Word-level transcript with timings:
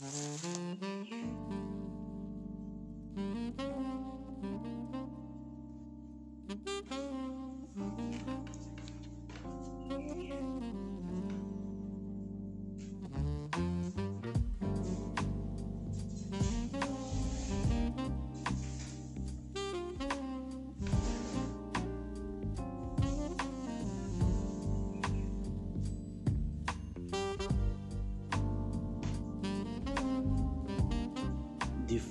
Mm-hmm. 0.00 1.13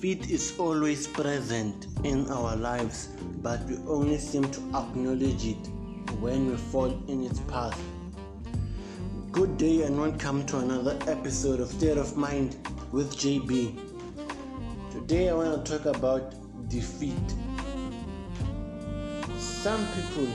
Defeat 0.04 0.30
is 0.32 0.60
always 0.60 1.08
present 1.08 1.88
in 2.04 2.30
our 2.30 2.58
lives, 2.58 3.08
but 3.42 3.64
we 3.64 3.78
only 3.88 4.18
seem 4.18 4.44
to 4.52 4.60
acknowledge 4.76 5.46
it 5.46 5.66
when 6.20 6.50
we 6.50 6.58
fall 6.58 6.92
in 7.08 7.24
its 7.24 7.40
path. 7.48 7.82
Good 9.32 9.58
day 9.58 9.84
and 9.84 9.98
welcome 9.98 10.46
to 10.48 10.58
another 10.58 11.00
episode 11.08 11.62
of 11.62 11.70
State 11.70 11.96
of 11.96 12.18
Mind 12.18 12.58
with 12.92 13.16
JB. 13.16 13.80
Today 14.92 15.30
I 15.30 15.36
want 15.36 15.66
to 15.66 15.78
talk 15.78 15.96
about 15.96 16.36
defeat. 16.68 17.34
Some 19.38 19.88
people 19.96 20.28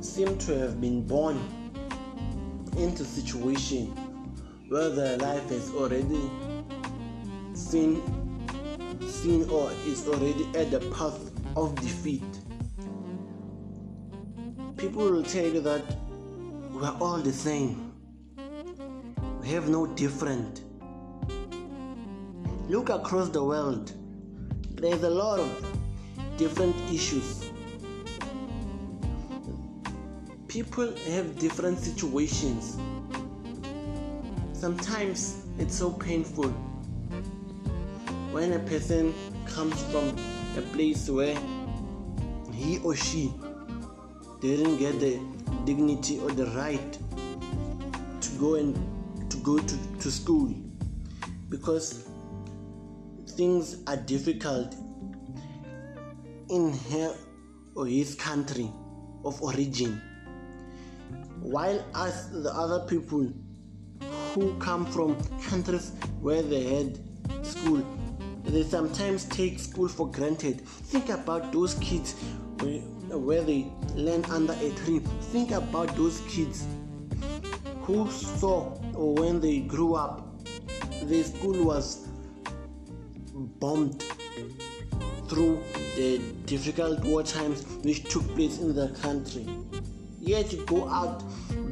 seem 0.00 0.36
to 0.36 0.58
have 0.58 0.80
been 0.80 1.06
born 1.06 1.38
into 2.76 3.04
situation 3.04 3.86
where 4.68 4.88
their 4.88 5.16
life 5.18 5.48
has 5.50 5.72
already 5.74 6.28
seen 7.68 8.00
seen 9.06 9.46
or 9.50 9.70
is 9.86 10.08
already 10.08 10.46
at 10.56 10.70
the 10.70 10.80
path 10.96 11.30
of 11.54 11.74
defeat. 11.74 12.22
People 14.78 15.10
will 15.10 15.22
tell 15.22 15.44
you 15.44 15.60
that 15.60 15.82
we 16.72 16.82
are 16.82 16.96
all 16.98 17.18
the 17.18 17.32
same. 17.32 17.92
We 19.42 19.48
have 19.48 19.68
no 19.68 19.86
different. 19.86 20.62
Look 22.68 22.88
across 22.88 23.28
the 23.28 23.44
world. 23.44 23.92
There's 24.70 25.02
a 25.02 25.10
lot 25.10 25.38
of 25.38 25.66
different 26.38 26.74
issues. 26.90 27.50
People 30.46 30.96
have 31.10 31.38
different 31.38 31.78
situations. 31.80 32.78
Sometimes 34.54 35.44
it's 35.58 35.74
so 35.74 35.90
painful 35.90 36.54
when 38.38 38.52
a 38.52 38.58
person 38.70 39.12
comes 39.46 39.82
from 39.90 40.16
a 40.56 40.62
place 40.72 41.10
where 41.10 41.36
he 42.54 42.78
or 42.84 42.94
she 42.94 43.32
didn't 44.40 44.76
get 44.78 45.00
the 45.00 45.18
dignity 45.64 46.20
or 46.20 46.30
the 46.30 46.46
right 46.58 46.92
to 48.20 48.30
go 48.38 48.54
and 48.54 48.76
to 49.28 49.36
go 49.38 49.58
to, 49.58 49.76
to 49.98 50.08
school 50.08 50.54
because 51.48 52.06
things 53.30 53.82
are 53.88 53.96
difficult 53.96 54.76
in 56.48 56.72
her 56.92 57.16
or 57.74 57.86
his 57.86 58.14
country 58.14 58.70
of 59.24 59.42
origin 59.42 60.00
while 61.40 61.84
us 61.92 62.26
the 62.26 62.52
other 62.54 62.86
people 62.86 63.32
who 64.32 64.56
come 64.60 64.86
from 64.86 65.16
countries 65.50 65.90
where 66.20 66.42
they 66.42 66.62
had 66.76 67.00
school 67.44 67.82
they 68.48 68.62
sometimes 68.62 69.24
take 69.26 69.58
school 69.58 69.88
for 69.88 70.10
granted. 70.10 70.60
Think 70.66 71.10
about 71.10 71.52
those 71.52 71.74
kids 71.74 72.14
where 72.60 73.42
they 73.42 73.66
learn 73.94 74.24
under 74.26 74.54
a 74.54 74.70
tree. 74.70 75.00
Think 75.32 75.50
about 75.50 75.94
those 75.96 76.20
kids 76.28 76.66
who 77.82 78.10
saw 78.10 78.74
or 78.94 79.14
when 79.14 79.40
they 79.40 79.60
grew 79.60 79.94
up, 79.94 80.26
the 81.04 81.22
school 81.22 81.64
was 81.64 82.08
bombed 83.60 84.02
through 85.28 85.62
the 85.96 86.18
difficult 86.46 87.04
war 87.04 87.22
times 87.22 87.64
which 87.82 88.04
took 88.04 88.26
place 88.34 88.58
in 88.58 88.74
the 88.74 88.88
country. 89.00 89.46
Yet 90.20 90.52
you 90.52 90.64
go 90.66 90.88
out 90.88 91.22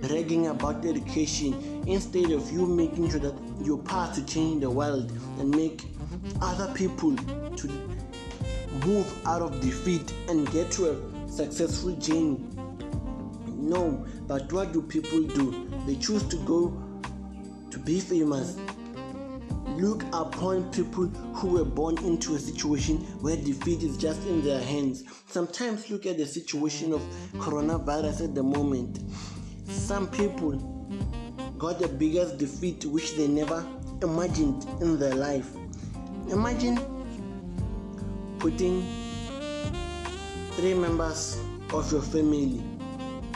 bragging 0.02 0.48
about 0.48 0.84
education 0.84 1.82
instead 1.86 2.30
of 2.30 2.50
you 2.52 2.66
making 2.66 3.10
sure 3.10 3.20
that 3.20 3.34
you're 3.62 3.78
part 3.78 4.14
to 4.14 4.24
change 4.24 4.60
the 4.60 4.70
world 4.70 5.10
and 5.38 5.50
make 5.50 5.82
other 6.40 6.72
people 6.74 7.14
to 7.16 7.68
move 8.86 9.26
out 9.26 9.42
of 9.42 9.60
defeat 9.60 10.12
and 10.28 10.50
get 10.52 10.70
to 10.72 10.90
a 10.90 11.30
successful 11.30 11.92
journey. 11.96 12.40
No, 13.46 14.06
but 14.26 14.52
what 14.52 14.72
do 14.72 14.82
people 14.82 15.22
do? 15.22 15.68
They 15.86 15.96
choose 15.96 16.22
to 16.24 16.36
go 16.38 16.82
to 17.70 17.78
be 17.78 18.00
famous. 18.00 18.56
Look 19.76 20.04
upon 20.12 20.70
people 20.70 21.06
who 21.34 21.48
were 21.48 21.64
born 21.64 21.98
into 21.98 22.34
a 22.34 22.38
situation 22.38 22.98
where 23.20 23.36
defeat 23.36 23.82
is 23.82 23.96
just 23.96 24.26
in 24.26 24.42
their 24.42 24.62
hands. 24.62 25.04
Sometimes 25.26 25.90
look 25.90 26.06
at 26.06 26.16
the 26.16 26.26
situation 26.26 26.92
of 26.92 27.02
coronavirus 27.34 28.24
at 28.24 28.34
the 28.34 28.42
moment. 28.42 29.00
Some 29.68 30.08
people 30.08 30.52
got 31.58 31.78
the 31.78 31.88
biggest 31.88 32.38
defeat 32.38 32.84
which 32.86 33.16
they 33.16 33.28
never 33.28 33.66
imagined 34.02 34.66
in 34.80 34.98
their 34.98 35.14
life. 35.14 35.50
Imagine 36.30 36.76
putting 38.40 38.84
three 40.56 40.74
members 40.74 41.40
of 41.72 41.90
your 41.92 42.02
family 42.02 42.60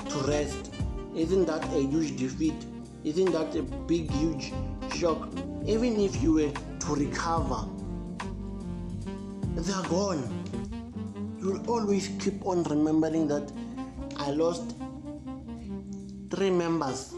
to 0.08 0.18
rest. 0.26 0.74
Isn't 1.14 1.46
that 1.46 1.64
a 1.72 1.80
huge 1.80 2.16
defeat? 2.16 2.66
Isn't 3.04 3.30
that 3.30 3.54
a 3.54 3.62
big, 3.62 4.10
huge 4.10 4.52
shock? 4.92 5.28
Even 5.66 6.00
if 6.00 6.20
you 6.20 6.32
were 6.32 6.50
to 6.50 6.94
recover, 6.96 7.64
they 9.54 9.72
are 9.72 9.88
gone. 9.88 10.24
You'll 11.38 11.64
always 11.70 12.08
keep 12.18 12.44
on 12.44 12.64
remembering 12.64 13.28
that 13.28 13.52
I 14.16 14.30
lost 14.32 14.74
three 16.30 16.50
members 16.50 17.14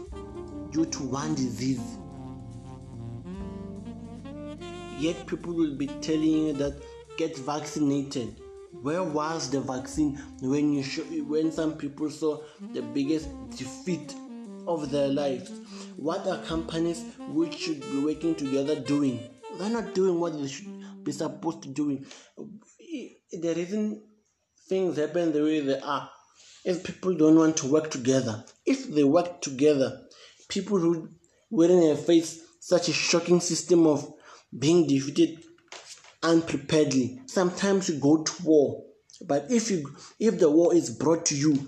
due 0.69 0.85
to 0.85 1.03
one 1.03 1.33
disease. 1.33 1.97
Yet 4.99 5.25
people 5.27 5.53
will 5.53 5.75
be 5.75 5.87
telling 5.87 6.47
you 6.47 6.53
that 6.53 6.81
get 7.17 7.37
vaccinated. 7.37 8.39
Where 8.81 9.03
was 9.03 9.49
the 9.49 9.61
vaccine 9.61 10.17
when 10.41 10.73
you 10.73 10.83
show, 10.83 11.03
when 11.03 11.51
some 11.51 11.77
people 11.77 12.09
saw 12.09 12.41
the 12.73 12.81
biggest 12.81 13.29
defeat 13.51 14.15
of 14.67 14.89
their 14.89 15.07
lives? 15.07 15.51
What 15.97 16.25
are 16.27 16.41
companies 16.43 17.03
which 17.29 17.55
should 17.55 17.81
be 17.81 17.99
working 17.99 18.35
together 18.35 18.79
doing? 18.79 19.19
They're 19.59 19.69
not 19.69 19.93
doing 19.93 20.19
what 20.19 20.39
they 20.39 20.47
should 20.47 21.03
be 21.03 21.11
supposed 21.11 21.61
to 21.63 21.69
doing. 21.69 22.05
The 23.31 23.53
reason 23.55 24.01
things 24.67 24.97
happen 24.97 25.33
the 25.33 25.43
way 25.43 25.59
they 25.59 25.79
are 25.79 26.09
if 26.65 26.83
people 26.83 27.13
don't 27.13 27.35
want 27.35 27.57
to 27.57 27.67
work 27.67 27.91
together. 27.91 28.43
If 28.65 28.89
they 28.93 29.03
work 29.03 29.41
together, 29.41 30.01
people 30.47 30.79
who 30.79 31.09
wouldn't 31.51 31.85
have 31.85 32.05
faced 32.05 32.41
such 32.59 32.87
a 32.87 32.93
shocking 32.93 33.39
system 33.41 33.85
of 33.85 34.13
being 34.57 34.87
defeated 34.87 35.43
unpreparedly. 36.21 37.21
Sometimes 37.25 37.89
you 37.89 37.99
go 37.99 38.23
to 38.23 38.43
war, 38.43 38.83
but 39.25 39.51
if 39.51 39.69
you 39.71 39.89
if 40.19 40.39
the 40.39 40.49
war 40.49 40.73
is 40.73 40.89
brought 40.89 41.25
to 41.27 41.35
you 41.35 41.67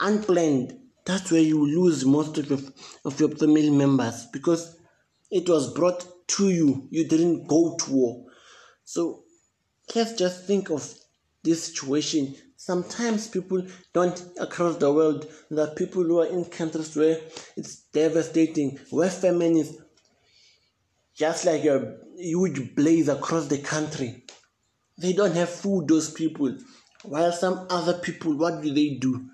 unplanned, 0.00 0.78
that's 1.04 1.30
where 1.30 1.40
you 1.40 1.64
lose 1.64 2.04
most 2.04 2.38
of 2.38 2.50
your, 2.50 2.58
of 3.04 3.18
your 3.18 3.30
family 3.30 3.70
members 3.70 4.26
because 4.32 4.76
it 5.30 5.48
was 5.48 5.72
brought 5.72 6.06
to 6.28 6.50
you. 6.50 6.88
You 6.90 7.08
didn't 7.08 7.46
go 7.46 7.76
to 7.76 7.90
war. 7.92 8.26
So 8.84 9.24
let's 9.94 10.12
just 10.12 10.46
think 10.46 10.70
of 10.70 10.94
this 11.42 11.64
situation. 11.64 12.34
Sometimes 12.56 13.28
people 13.28 13.66
don't 13.94 14.22
across 14.40 14.76
the 14.76 14.92
world. 14.92 15.26
Are 15.56 15.68
people 15.68 16.02
who 16.02 16.20
are 16.20 16.26
in 16.26 16.44
countries 16.44 16.96
where 16.96 17.20
it's 17.56 17.76
devastating, 17.92 18.78
where 18.90 19.10
famine 19.10 19.56
is 19.56 19.78
just 21.18 21.44
like 21.44 21.64
a 21.64 21.96
huge 22.16 22.76
blaze 22.76 23.08
across 23.08 23.48
the 23.48 23.58
country. 23.58 24.24
They 24.96 25.12
don't 25.12 25.34
have 25.34 25.48
food, 25.50 25.88
those 25.88 26.10
people. 26.12 26.56
While 27.02 27.32
some 27.32 27.66
other 27.70 27.94
people, 27.98 28.36
what 28.36 28.62
do 28.62 28.72
they 28.72 28.98
do? 29.00 29.28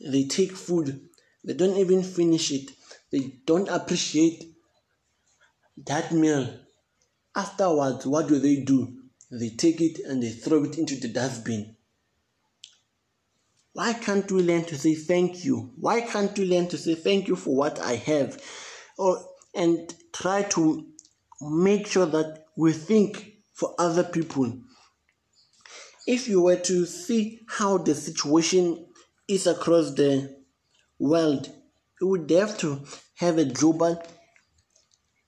They 0.00 0.24
take 0.24 0.52
food, 0.52 1.00
they 1.44 1.54
don't 1.54 1.76
even 1.76 2.02
finish 2.02 2.50
it, 2.50 2.70
they 3.12 3.40
don't 3.46 3.68
appreciate 3.68 4.44
that 5.86 6.12
meal. 6.12 6.60
Afterwards, 7.34 8.06
what 8.06 8.28
do 8.28 8.38
they 8.38 8.56
do? 8.56 8.94
They 9.30 9.50
take 9.50 9.80
it 9.80 9.98
and 10.00 10.22
they 10.22 10.30
throw 10.30 10.64
it 10.64 10.78
into 10.78 10.96
the 10.96 11.08
dustbin. 11.08 11.76
Why 13.72 13.92
can't 13.92 14.30
we 14.32 14.42
learn 14.42 14.64
to 14.66 14.78
say 14.78 14.94
thank 14.94 15.44
you? 15.44 15.72
Why 15.78 16.00
can't 16.00 16.38
we 16.38 16.46
learn 16.46 16.68
to 16.68 16.78
say 16.78 16.94
thank 16.94 17.28
you 17.28 17.36
for 17.36 17.54
what 17.54 17.78
I 17.78 17.96
have? 17.96 18.42
Or 18.96 19.22
and 19.56 19.92
try 20.12 20.42
to 20.42 20.86
make 21.40 21.86
sure 21.86 22.06
that 22.06 22.44
we 22.56 22.72
think 22.72 23.32
for 23.54 23.74
other 23.78 24.04
people. 24.04 24.52
If 26.06 26.28
you 26.28 26.42
were 26.42 26.56
to 26.56 26.86
see 26.86 27.40
how 27.48 27.78
the 27.78 27.94
situation 27.94 28.86
is 29.28 29.46
across 29.46 29.94
the 29.94 30.36
world, 30.98 31.50
you 32.00 32.06
would 32.08 32.30
have 32.30 32.56
to 32.58 32.84
have 33.16 33.38
a 33.38 33.44
global 33.44 34.00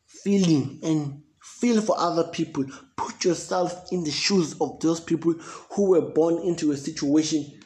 feeling 0.07 0.79
and 0.83 1.23
feel 1.43 1.81
for 1.81 1.99
other 1.99 2.25
people. 2.25 2.65
Put 2.97 3.25
yourself 3.25 3.91
in 3.91 4.05
the 4.05 4.11
shoes 4.11 4.55
of 4.61 4.79
those 4.81 5.01
people 5.01 5.33
who 5.73 5.91
were 5.91 6.13
born 6.13 6.39
into 6.47 6.71
a 6.71 6.77
situation 6.77 7.61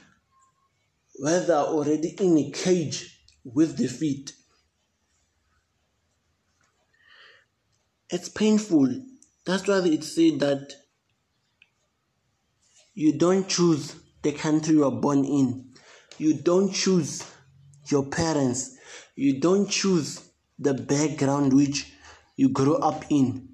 where 1.17 1.41
they 1.41 1.53
are 1.53 1.67
already 1.67 2.11
in 2.21 2.39
a 2.39 2.51
cage 2.51 3.21
with 3.45 3.77
defeat. 3.77 4.33
It's 8.13 8.29
painful. 8.29 8.95
That's 9.47 9.67
why 9.67 9.79
it 9.79 10.05
said 10.05 10.41
that 10.41 10.75
you 12.93 13.17
don't 13.17 13.49
choose 13.49 13.97
the 14.21 14.33
country 14.33 14.75
you 14.75 14.85
are 14.85 14.91
born 14.91 15.25
in. 15.25 15.71
You 16.19 16.35
don't 16.35 16.71
choose 16.71 17.25
your 17.87 18.05
parents. 18.05 18.77
You 19.17 19.41
don't 19.41 19.67
choose 19.67 20.29
the 20.59 20.75
background 20.75 21.55
which 21.55 21.91
you 22.37 22.51
grow 22.51 22.75
up 22.75 23.07
in. 23.09 23.49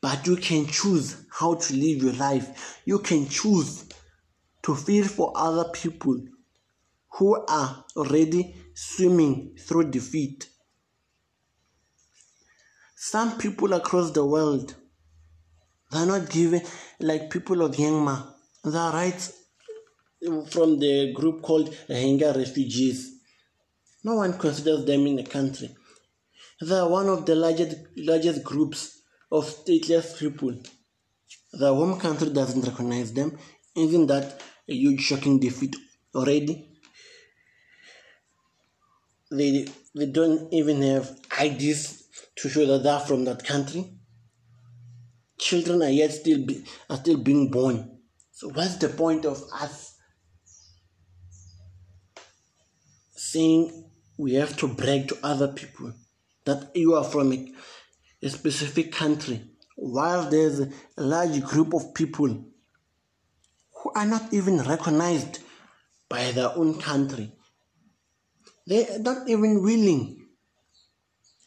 But 0.00 0.24
you 0.24 0.36
can 0.36 0.66
choose 0.66 1.24
how 1.32 1.54
to 1.54 1.74
live 1.74 2.04
your 2.04 2.12
life. 2.12 2.80
You 2.84 3.00
can 3.00 3.28
choose 3.28 3.88
to 4.62 4.76
feel 4.76 5.04
for 5.04 5.32
other 5.34 5.68
people 5.70 6.16
who 7.14 7.44
are 7.44 7.84
already 7.96 8.54
swimming 8.72 9.56
through 9.58 9.90
defeat. 9.90 10.48
Some 13.02 13.38
people 13.38 13.72
across 13.72 14.10
the 14.10 14.26
world, 14.26 14.74
they're 15.90 16.04
not 16.04 16.28
given, 16.28 16.60
like 16.98 17.30
people 17.30 17.62
of 17.62 17.74
Myanmar, 17.74 18.26
the 18.62 18.90
rights 18.92 19.32
from 20.50 20.78
the 20.78 21.14
group 21.14 21.40
called 21.40 21.74
Rohingya 21.88 22.36
refugees. 22.36 23.10
No 24.04 24.16
one 24.16 24.36
considers 24.38 24.84
them 24.84 25.06
in 25.06 25.16
the 25.16 25.22
country. 25.22 25.74
They 26.60 26.76
are 26.78 26.90
one 26.90 27.08
of 27.08 27.24
the 27.24 27.36
largest, 27.36 27.78
largest 27.96 28.44
groups 28.44 29.00
of 29.32 29.46
stateless 29.46 30.18
people. 30.18 30.60
The 31.54 31.74
home 31.74 31.98
country 31.98 32.28
doesn't 32.28 32.66
recognize 32.68 33.14
them. 33.14 33.38
Isn't 33.74 34.08
that 34.08 34.42
a 34.68 34.74
huge 34.74 35.00
shocking 35.00 35.40
defeat 35.40 35.74
already? 36.14 36.68
They, 39.30 39.66
they 39.94 40.06
don't 40.06 40.52
even 40.52 40.82
have 40.82 41.18
IDs 41.40 41.99
to 42.40 42.48
show 42.48 42.66
that 42.66 42.82
they're 42.82 43.00
from 43.00 43.24
that 43.24 43.44
country. 43.44 43.84
Children 45.38 45.82
are 45.82 45.90
yet 45.90 46.12
still 46.12 46.44
be, 46.44 46.64
are 46.88 46.96
still 46.96 47.18
being 47.18 47.50
born. 47.50 47.98
So 48.32 48.48
what's 48.48 48.76
the 48.76 48.88
point 48.88 49.26
of 49.26 49.42
us 49.52 49.96
saying 53.14 53.90
we 54.18 54.34
have 54.34 54.56
to 54.58 54.68
brag 54.68 55.08
to 55.08 55.18
other 55.22 55.48
people 55.48 55.92
that 56.46 56.70
you 56.74 56.94
are 56.94 57.04
from 57.04 57.32
a, 57.32 57.52
a 58.22 58.30
specific 58.30 58.92
country 58.92 59.42
while 59.76 60.28
there's 60.28 60.60
a 60.60 60.70
large 60.96 61.42
group 61.42 61.74
of 61.74 61.94
people 61.94 62.28
who 63.72 63.92
are 63.94 64.06
not 64.06 64.32
even 64.32 64.58
recognized 64.58 65.40
by 66.08 66.30
their 66.32 66.56
own 66.56 66.78
country. 66.80 67.32
They 68.66 68.88
are 68.88 68.98
not 68.98 69.28
even 69.28 69.62
willing 69.62 70.19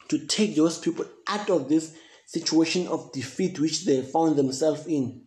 to 0.08 0.26
take 0.26 0.54
those 0.56 0.78
people 0.78 1.06
out 1.26 1.50
of 1.50 1.68
this 1.68 1.96
situation 2.26 2.86
of 2.88 3.12
defeat 3.12 3.58
which 3.58 3.84
they 3.84 4.02
found 4.02 4.36
themselves 4.36 4.86
in. 4.86 5.22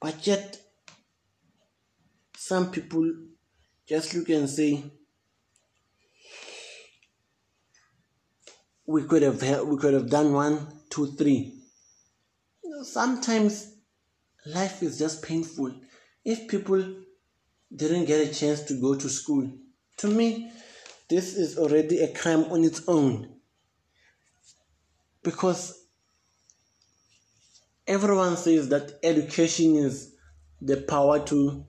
But 0.00 0.26
yet, 0.26 0.58
some 2.36 2.70
people 2.70 3.12
just 3.86 4.14
look 4.14 4.28
and 4.30 4.48
say, 4.48 4.84
we 8.86 9.04
could 9.04 9.22
have 9.22 9.42
we 9.66 9.76
could 9.76 9.94
have 9.94 10.10
done 10.10 10.32
one, 10.32 10.66
two, 10.88 11.12
three. 11.12 11.54
sometimes 12.82 13.74
life 14.46 14.82
is 14.82 14.98
just 14.98 15.22
painful. 15.22 15.72
If 16.24 16.48
people 16.48 16.82
didn't 17.74 18.06
get 18.06 18.26
a 18.26 18.34
chance 18.34 18.62
to 18.62 18.80
go 18.80 18.94
to 18.96 19.08
school, 19.08 19.48
to 19.98 20.08
me, 20.08 20.50
this 21.08 21.36
is 21.36 21.58
already 21.58 22.00
a 22.00 22.12
crime 22.12 22.44
on 22.44 22.64
its 22.64 22.82
own 22.88 23.39
because 25.22 25.86
everyone 27.86 28.36
says 28.36 28.68
that 28.68 28.98
education 29.02 29.76
is 29.76 30.14
the 30.60 30.78
power 30.78 31.18
to 31.26 31.64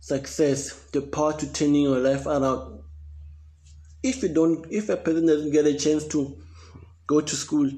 success, 0.00 0.72
the 0.92 1.02
power 1.02 1.32
to 1.34 1.52
turning 1.52 1.82
your 1.82 1.98
life 1.98 2.26
around. 2.26 2.82
If 4.02 4.22
you 4.22 4.30
don't, 4.30 4.66
if 4.70 4.88
a 4.88 4.96
person 4.96 5.26
doesn't 5.26 5.52
get 5.52 5.66
a 5.66 5.74
chance 5.74 6.06
to 6.08 6.38
go 7.06 7.20
to 7.20 7.36
school, 7.36 7.70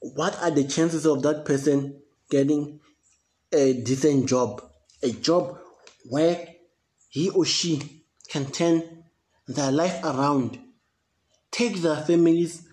what 0.00 0.36
are 0.42 0.50
the 0.50 0.64
chances 0.64 1.06
of 1.06 1.22
that 1.22 1.44
person 1.44 2.02
getting 2.30 2.80
a 3.52 3.72
decent 3.72 4.28
job? 4.28 4.62
A 5.02 5.12
job 5.12 5.58
where 6.10 6.48
he 7.08 7.30
or 7.30 7.44
she 7.44 8.04
can 8.28 8.46
turn 8.46 9.04
their 9.46 9.72
life 9.72 10.02
around, 10.04 10.58
take 11.50 11.76
their 11.76 11.96
families 11.96 12.68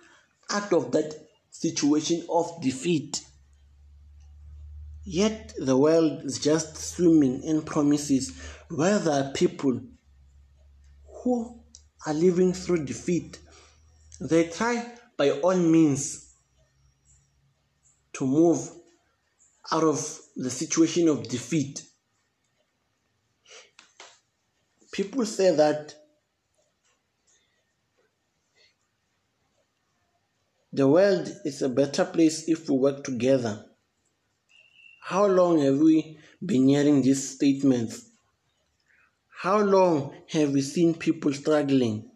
out 0.49 0.73
of 0.73 0.91
that 0.91 1.13
situation 1.51 2.25
of 2.29 2.61
defeat. 2.61 3.25
Yet 5.03 5.53
the 5.57 5.77
world 5.77 6.23
is 6.23 6.39
just 6.39 6.77
swimming 6.77 7.43
in 7.43 7.61
promises 7.61 8.37
where 8.69 8.99
there 8.99 9.23
are 9.23 9.31
people 9.31 9.81
who 11.23 11.59
are 12.05 12.13
living 12.13 12.53
through 12.53 12.85
defeat. 12.85 13.39
They 14.21 14.47
try 14.49 14.85
by 15.17 15.31
all 15.31 15.57
means 15.57 16.33
to 18.13 18.25
move 18.25 18.69
out 19.71 19.83
of 19.83 20.19
the 20.35 20.49
situation 20.49 21.07
of 21.07 21.27
defeat. 21.27 21.83
People 24.91 25.25
say 25.25 25.55
that 25.55 25.95
The 30.71 30.88
world 30.88 31.27
is 31.45 31.64
a 31.64 31.69
better 31.69 32.06
place 32.06 32.47
if 32.47 32.69
we 32.69 32.78
work 32.78 33.04
together. 33.04 33.66
How 35.02 35.26
long 35.26 35.59
have 35.61 35.80
we 35.80 36.19
been 36.45 36.68
hearing 36.68 37.02
these 37.02 37.35
statements? 37.35 38.09
How 39.42 39.61
long 39.61 40.14
have 40.28 40.52
we 40.52 40.61
seen 40.61 40.94
people 40.94 41.33
struggling? 41.33 42.11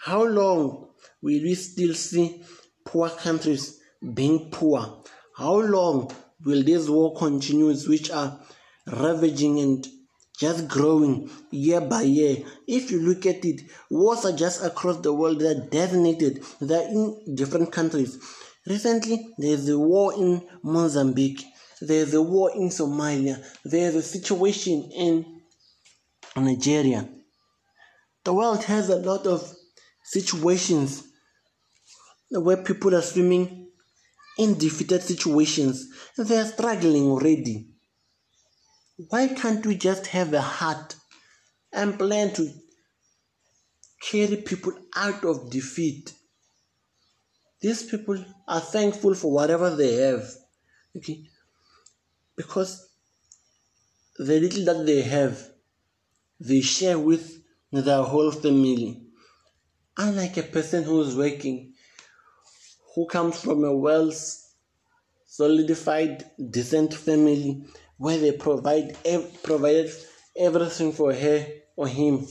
How 0.00 0.24
long 0.24 0.88
will 1.22 1.42
we 1.42 1.54
still 1.54 1.94
see 1.94 2.42
poor 2.84 3.08
countries 3.08 3.80
being 4.12 4.50
poor? 4.50 5.02
How 5.34 5.58
long 5.58 6.14
will 6.44 6.62
this 6.62 6.90
war 6.90 7.14
continue, 7.16 7.72
which 7.74 8.10
are 8.10 8.38
ravaging 8.86 9.60
and 9.60 9.86
just 10.38 10.68
growing 10.68 11.30
year 11.50 11.80
by 11.80 12.02
year. 12.02 12.44
If 12.66 12.90
you 12.90 13.00
look 13.00 13.26
at 13.26 13.44
it, 13.44 13.62
wars 13.90 14.24
are 14.24 14.36
just 14.36 14.64
across 14.64 14.98
the 14.98 15.12
world, 15.12 15.40
they're 15.40 15.66
designated, 15.70 16.44
they're 16.60 16.88
in 16.88 17.34
different 17.34 17.72
countries. 17.72 18.18
Recently, 18.66 19.28
there's 19.38 19.68
a 19.68 19.78
war 19.78 20.12
in 20.14 20.46
Mozambique, 20.62 21.42
there's 21.80 22.14
a 22.14 22.22
war 22.22 22.50
in 22.54 22.68
Somalia, 22.68 23.42
there's 23.64 23.94
a 23.94 24.02
situation 24.02 24.90
in 24.94 25.40
Nigeria. 26.36 27.08
The 28.24 28.32
world 28.34 28.64
has 28.64 28.88
a 28.88 28.96
lot 28.96 29.26
of 29.26 29.54
situations 30.02 31.04
where 32.30 32.56
people 32.56 32.94
are 32.94 33.02
swimming 33.02 33.68
in 34.38 34.58
defeated 34.58 35.02
situations. 35.02 35.88
They 36.18 36.38
are 36.38 36.44
struggling 36.44 37.04
already. 37.04 37.68
Why 38.96 39.28
can't 39.28 39.64
we 39.66 39.76
just 39.76 40.06
have 40.08 40.32
a 40.32 40.40
heart 40.40 40.96
and 41.72 41.98
plan 41.98 42.32
to 42.34 42.50
carry 44.00 44.36
people 44.36 44.72
out 44.94 45.22
of 45.24 45.50
defeat? 45.50 46.14
These 47.60 47.84
people 47.84 48.24
are 48.48 48.60
thankful 48.60 49.14
for 49.14 49.32
whatever 49.32 49.74
they 49.74 49.96
have. 49.96 50.26
Okay? 50.96 51.24
Because 52.36 52.88
the 54.18 54.40
little 54.40 54.64
that 54.64 54.86
they 54.86 55.02
have, 55.02 55.46
they 56.40 56.62
share 56.62 56.98
with 56.98 57.42
their 57.72 58.02
whole 58.02 58.30
family. 58.30 59.02
Unlike 59.98 60.36
a 60.38 60.42
person 60.44 60.84
who 60.84 61.02
is 61.02 61.14
working, 61.16 61.74
who 62.94 63.06
comes 63.06 63.40
from 63.42 63.64
a 63.64 63.74
well 63.76 64.10
solidified, 65.26 66.24
decent 66.50 66.94
family, 66.94 67.64
where 67.98 68.18
they 68.18 68.32
provide 68.32 68.96
ev- 69.04 69.42
provided 69.42 69.90
everything 70.36 70.92
for 70.92 71.12
her 71.12 71.46
or 71.76 71.88
him. 71.88 72.26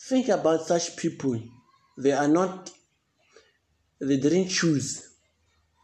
Think 0.00 0.28
about 0.28 0.62
such 0.62 0.96
people. 0.96 1.40
They 1.98 2.12
are 2.12 2.28
not 2.28 2.70
they 4.00 4.16
didn't 4.16 4.48
choose. 4.48 5.10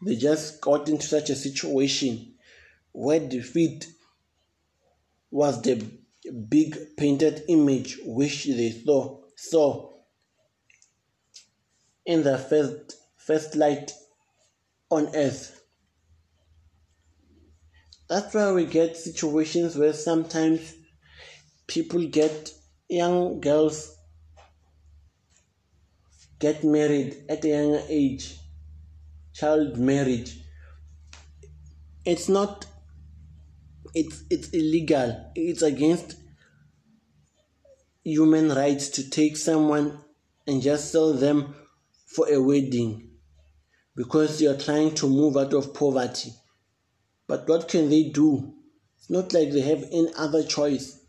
They 0.05 0.15
just 0.15 0.59
got 0.59 0.89
into 0.89 1.07
such 1.07 1.29
a 1.29 1.35
situation 1.35 2.33
where 2.91 3.19
defeat 3.19 3.87
was 5.31 5.61
the 5.61 5.81
big 6.49 6.97
painted 6.97 7.43
image 7.47 7.97
which 8.03 8.45
they 8.45 8.71
saw 8.85 9.19
saw 9.35 9.89
in 12.05 12.23
the 12.23 12.37
first 12.37 12.95
first 13.17 13.55
light 13.55 13.91
on 14.89 15.15
earth. 15.15 15.58
That's 18.09 18.33
why 18.33 18.51
we 18.51 18.65
get 18.65 18.97
situations 18.97 19.77
where 19.77 19.93
sometimes 19.93 20.73
people 21.67 22.07
get 22.07 22.51
young 22.89 23.39
girls 23.39 23.95
get 26.39 26.63
married 26.63 27.23
at 27.29 27.43
a 27.43 27.49
younger 27.49 27.83
age, 27.89 28.37
child 29.33 29.77
marriage. 29.77 30.39
It's 32.05 32.29
not 32.29 32.65
it's 33.93 34.23
it's 34.29 34.49
illegal. 34.49 35.31
It's 35.35 35.61
against 35.61 36.15
human 38.03 38.49
rights 38.49 38.89
to 38.89 39.09
take 39.09 39.35
someone 39.37 39.99
and 40.47 40.61
just 40.61 40.91
sell 40.91 41.13
them 41.13 41.55
for 42.07 42.27
a 42.31 42.41
wedding 42.41 43.11
because 43.95 44.41
you're 44.41 44.57
trying 44.57 44.95
to 44.95 45.07
move 45.07 45.37
out 45.37 45.53
of 45.53 45.73
poverty. 45.73 46.31
But 47.29 47.47
what 47.47 47.67
can 47.67 47.91
they 47.91 48.05
do? 48.09 48.55
It's 48.97 49.11
not 49.11 49.33
like 49.33 49.51
they 49.51 49.61
have 49.61 49.83
any 49.91 50.11
other 50.17 50.43
choice. 50.43 50.99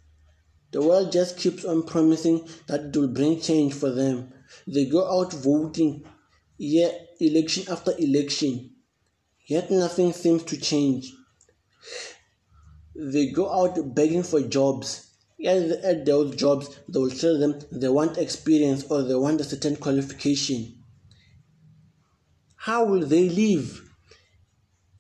The 0.71 0.83
world 0.83 1.13
just 1.13 1.39
keeps 1.39 1.65
on 1.65 1.85
promising 1.85 2.47
that 2.67 2.85
it 2.85 2.97
will 2.97 3.09
bring 3.09 3.41
change 3.41 3.73
for 3.73 3.91
them. 3.91 4.31
They 4.67 4.85
go 4.85 5.11
out 5.11 5.33
voting 5.33 6.05
year 6.59 6.93
election 7.21 7.73
after 7.73 7.95
election, 7.99 8.73
yet 9.47 9.71
nothing 9.71 10.13
seems 10.13 10.43
to 10.45 10.61
change. 10.61 11.11
They 12.95 13.31
go 13.31 13.51
out 13.51 13.95
begging 13.95 14.23
for 14.23 14.43
jobs. 14.43 15.07
Yet 15.39 15.83
at 15.83 16.05
those 16.05 16.37
jobs, 16.37 16.69
they 16.87 16.99
will 16.99 17.09
tell 17.11 17.39
them 17.39 17.61
they 17.73 17.89
want 17.89 18.19
experience 18.19 18.85
or 18.91 19.05
they 19.05 19.15
want 19.15 19.41
a 19.41 19.45
certain 19.45 19.77
qualification. 19.77 20.85
How 22.57 22.85
will 22.85 23.07
they 23.07 23.31
live? 23.31 23.90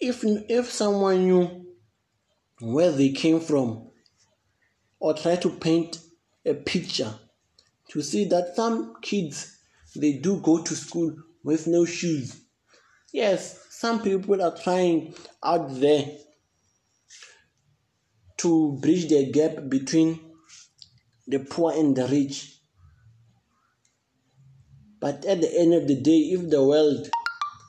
If, 0.00 0.24
if 0.24 0.70
someone 0.70 1.24
knew 1.24 1.66
where 2.60 2.90
they 2.90 3.10
came 3.10 3.40
from 3.40 3.90
or 4.98 5.14
try 5.14 5.36
to 5.36 5.50
paint 5.50 5.98
a 6.44 6.54
picture 6.54 7.14
to 7.88 8.02
see 8.02 8.24
that 8.26 8.56
some 8.56 8.96
kids 9.02 9.58
they 9.94 10.12
do 10.14 10.40
go 10.40 10.62
to 10.62 10.74
school 10.74 11.14
with 11.42 11.66
no 11.66 11.84
shoes. 11.84 12.40
Yes, 13.12 13.66
some 13.70 14.02
people 14.02 14.42
are 14.42 14.56
trying 14.56 15.14
out 15.42 15.68
there 15.80 16.06
to 18.38 18.78
bridge 18.80 19.08
the 19.08 19.30
gap 19.30 19.68
between 19.68 20.20
the 21.26 21.40
poor 21.40 21.72
and 21.72 21.96
the 21.96 22.06
rich. 22.06 22.56
But 25.00 25.24
at 25.24 25.40
the 25.40 25.58
end 25.58 25.74
of 25.74 25.88
the 25.88 26.00
day, 26.00 26.18
if 26.32 26.48
the 26.48 26.64
world 26.64 27.10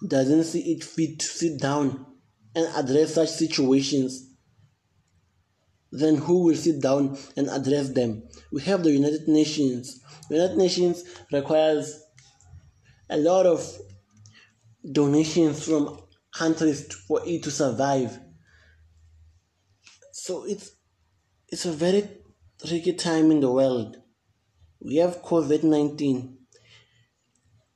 doesn't 0.08 0.44
see 0.44 0.74
it 0.74 0.84
fit 0.84 1.20
to 1.20 1.26
sit 1.26 1.60
down 1.60 2.06
and 2.56 2.68
address 2.76 3.16
such 3.16 3.30
situations, 3.30 4.30
then 5.92 6.16
who 6.16 6.46
will 6.46 6.56
sit 6.56 6.82
down 6.82 7.18
and 7.36 7.50
address 7.50 7.90
them? 7.90 8.24
We 8.52 8.62
have 8.64 8.84
the 8.84 8.92
United 8.92 9.28
Nations. 9.28 10.00
The 10.30 10.36
United 10.36 10.58
Nations 10.58 11.04
requires 11.32 12.02
a 13.10 13.18
lot 13.18 13.46
of 13.46 13.66
donations 14.90 15.66
from 15.66 16.00
countries 16.34 16.94
for 17.08 17.22
it 17.26 17.44
to 17.44 17.52
survive. 17.52 18.20
So 20.14 20.46
it's 20.46 20.72
it's 21.50 21.66
a 21.66 21.72
very 21.72 22.08
tricky 22.66 22.94
time 22.94 23.32
in 23.32 23.42
the 23.42 23.52
world. 23.52 23.98
We 24.80 24.96
have 24.98 25.22
COVID 25.22 25.64
nineteen. 25.64 26.38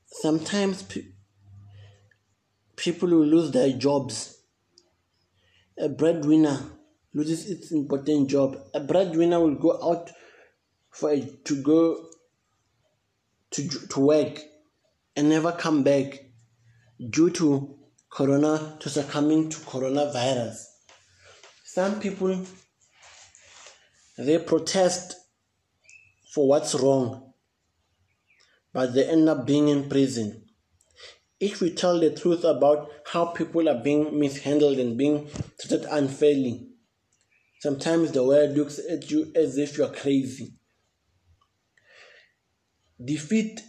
Sometimes 0.06 0.84
pe- 0.84 1.12
people 2.78 3.10
will 3.10 3.26
lose 3.26 3.52
their 3.52 3.72
jobs. 3.74 4.38
A 5.78 5.90
breadwinner 5.90 6.60
loses 7.14 7.50
its 7.50 7.72
important 7.72 8.30
job. 8.30 8.58
A 8.74 8.80
breadwinner 8.80 9.40
will 9.40 9.56
go 9.56 9.80
out 9.84 10.12
for 10.90 11.12
a, 11.12 11.22
to 11.22 11.62
go 11.62 12.08
to 13.52 13.68
to 13.68 14.00
work 14.00 14.40
and 15.16 15.30
never 15.30 15.52
come 15.52 15.84
back 15.84 16.26
due 17.10 17.30
to 17.32 17.78
corona 18.10 18.78
to 18.80 18.90
succumbing 18.90 19.50
to 19.50 19.58
coronavirus. 19.58 20.64
Some 21.66 22.00
people 22.00 22.46
they 24.18 24.38
protest 24.38 25.16
for 26.34 26.48
what's 26.48 26.74
wrong, 26.76 27.34
but 28.72 28.94
they 28.94 29.10
end 29.10 29.28
up 29.28 29.46
being 29.46 29.68
in 29.68 29.90
prison. 29.90 30.45
If 31.40 31.60
we 31.60 31.70
tell 31.72 32.00
the 32.00 32.12
truth 32.12 32.44
about 32.44 32.90
how 33.06 33.26
people 33.26 33.68
are 33.68 33.84
being 33.84 34.18
mishandled 34.18 34.80
and 34.80 34.98
being 34.98 35.30
treated 35.60 35.86
unfairly, 35.90 36.70
sometimes 37.60 38.12
the 38.12 38.24
world 38.24 38.56
looks 38.56 38.80
at 38.80 39.12
you 39.12 39.32
as 39.36 39.58
if 39.58 39.78
you're 39.78 39.92
crazy. 39.92 40.54
Defeat 43.04 43.62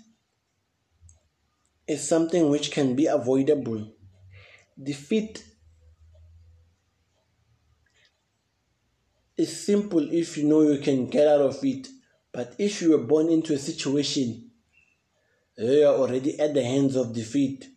is 1.88 2.06
something 2.06 2.50
which 2.50 2.70
can 2.70 2.94
be 2.94 3.06
avoidable. 3.06 3.92
Defeat 4.80 5.44
is 9.36 9.64
simple 9.64 10.12
if 10.12 10.36
you 10.38 10.44
know 10.44 10.62
you 10.62 10.78
can 10.78 11.06
get 11.06 11.26
out 11.26 11.40
of 11.40 11.58
it. 11.64 11.88
But 12.32 12.54
if 12.58 12.80
you 12.80 12.92
were 12.92 13.04
born 13.04 13.28
into 13.28 13.54
a 13.54 13.58
situation 13.58 14.45
you 15.56 15.86
are 15.86 15.94
already 15.94 16.38
at 16.38 16.54
the 16.54 16.62
hands 16.62 16.96
of 16.96 17.14
defeat, 17.14 17.68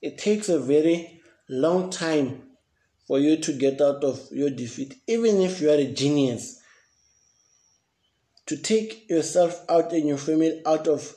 it 0.00 0.18
takes 0.18 0.48
a 0.48 0.58
very 0.58 1.20
long 1.48 1.90
time 1.90 2.42
for 3.06 3.18
you 3.18 3.36
to 3.36 3.52
get 3.52 3.80
out 3.80 4.02
of 4.02 4.20
your 4.32 4.50
defeat, 4.50 4.94
even 5.06 5.40
if 5.40 5.60
you 5.60 5.70
are 5.70 5.74
a 5.74 5.92
genius. 5.92 6.60
To 8.46 8.56
take 8.56 9.08
yourself 9.10 9.64
out 9.68 9.92
and 9.92 10.06
your 10.06 10.18
family 10.18 10.62
out 10.64 10.86
of 10.86 11.14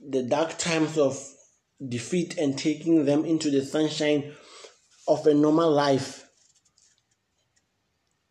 the 0.00 0.22
dark 0.22 0.58
times 0.58 0.98
of 0.98 1.22
defeat 1.86 2.36
and 2.36 2.58
taking 2.58 3.04
them 3.04 3.24
into 3.24 3.50
the 3.50 3.64
sunshine 3.64 4.32
of 5.06 5.26
a 5.26 5.34
normal 5.34 5.70
life. 5.70 6.26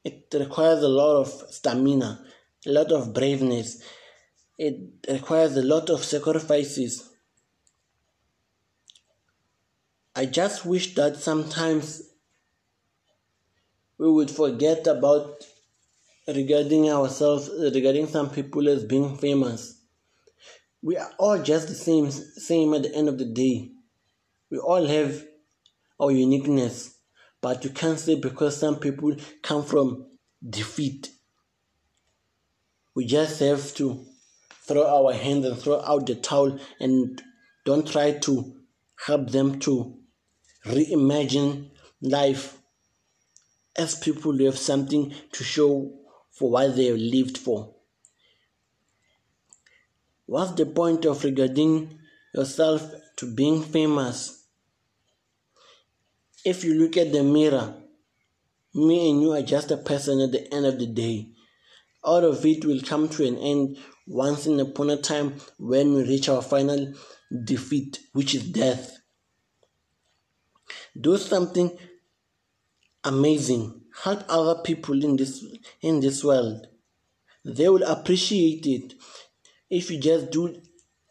It 0.03 0.33
requires 0.33 0.81
a 0.81 0.87
lot 0.87 1.21
of 1.21 1.27
stamina, 1.49 2.25
a 2.65 2.71
lot 2.71 2.91
of 2.91 3.13
braveness. 3.13 3.81
It 4.59 5.07
requires 5.09 5.57
a 5.57 5.63
lot 5.63 5.89
of 5.89 6.03
sacrifices. 6.03 7.09
I 10.15 10.27
just 10.27 10.65
wish 10.65 10.93
that 10.93 11.17
sometimes 11.17 12.03
we 13.97 14.11
would 14.11 14.29
forget 14.29 14.85
about 14.85 15.43
regarding 16.27 16.91
ourselves, 16.91 17.49
regarding 17.73 18.07
some 18.07 18.29
people 18.29 18.69
as 18.69 18.83
being 18.83 19.17
famous. 19.17 19.81
We 20.83 20.97
are 20.97 21.11
all 21.17 21.41
just 21.41 21.69
the 21.69 21.73
same 21.73 22.11
same 22.11 22.75
at 22.75 22.83
the 22.83 22.93
end 22.93 23.09
of 23.09 23.17
the 23.17 23.25
day. 23.25 23.71
We 24.51 24.59
all 24.59 24.85
have 24.85 25.25
our 25.99 26.11
uniqueness 26.11 26.99
but 27.41 27.63
you 27.63 27.69
can't 27.69 27.99
say 27.99 28.15
because 28.15 28.57
some 28.57 28.79
people 28.79 29.15
come 29.41 29.63
from 29.63 30.05
defeat. 30.47 31.09
We 32.95 33.05
just 33.05 33.39
have 33.39 33.73
to 33.75 34.05
throw 34.69 34.85
our 34.87 35.13
hands 35.13 35.45
and 35.45 35.57
throw 35.57 35.81
out 35.81 36.05
the 36.05 36.15
towel 36.15 36.57
and 36.79 37.21
don't 37.65 37.87
try 37.91 38.11
to 38.11 38.55
help 39.05 39.31
them 39.31 39.59
to 39.59 39.97
reimagine 40.65 41.69
life 42.01 42.57
as 43.77 43.95
people 43.95 44.31
who 44.31 44.45
have 44.45 44.57
something 44.57 45.13
to 45.31 45.43
show 45.43 45.91
for 46.31 46.51
what 46.51 46.75
they 46.75 46.85
have 46.85 46.97
lived 46.97 47.37
for 47.37 47.73
What's 50.29 50.51
the 50.51 50.67
point 50.67 51.05
of 51.05 51.23
regarding 51.23 51.97
yourself 52.35 52.83
to 53.15 53.25
being 53.25 53.63
famous? 53.63 54.45
If 56.45 56.63
you 56.63 56.75
look 56.75 56.97
at 56.97 57.11
the 57.11 57.23
mirror, 57.23 57.73
me 58.75 59.09
and 59.09 59.23
you 59.23 59.31
are 59.33 59.41
just 59.41 59.71
a 59.71 59.77
person 59.77 60.21
at 60.21 60.31
the 60.31 60.53
end 60.53 60.67
of 60.67 60.77
the 60.77 60.85
day. 60.85 61.29
All 62.03 62.23
of 62.23 62.45
it 62.45 62.65
will 62.65 62.81
come 62.81 63.09
to 63.09 63.27
an 63.27 63.37
end 63.37 63.77
once 64.07 64.47
in 64.47 64.59
upon 64.59 64.89
a 64.89 64.97
time 64.97 65.35
when 65.57 65.93
we 65.93 66.03
reach 66.03 66.29
our 66.29 66.41
final 66.41 66.93
defeat, 67.43 67.99
which 68.13 68.33
is 68.33 68.43
death. 68.43 68.97
Do 70.99 71.17
something 71.17 71.77
amazing. 73.03 73.81
Help 74.03 74.23
other 74.29 74.61
people 74.61 75.03
in 75.03 75.17
this 75.17 75.45
in 75.81 75.99
this 75.99 76.23
world. 76.23 76.67
They 77.43 77.67
will 77.69 77.83
appreciate 77.83 78.65
it 78.65 78.93
if 79.69 79.91
you 79.91 79.99
just 79.99 80.31
do 80.31 80.61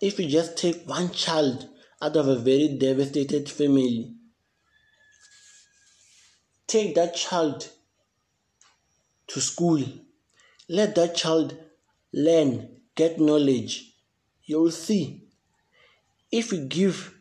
if 0.01 0.19
you 0.19 0.29
just 0.29 0.57
take 0.57 0.89
one 0.89 1.11
child 1.11 1.69
out 2.01 2.17
of 2.17 2.29
a 2.29 2.37
very 2.37 2.77
devastated 2.79 3.49
family, 3.51 4.15
take 6.67 6.95
that 6.95 7.17
child 7.17 7.71
to 9.27 9.41
school, 9.41 9.83
let 10.69 10.95
that 10.95 11.15
child 11.15 11.57
learn, 12.13 12.69
get 12.95 13.21
knowledge, 13.21 13.95
you'll 14.45 14.71
see. 14.71 15.25
If 16.31 16.53
you 16.53 16.67
give 16.67 17.19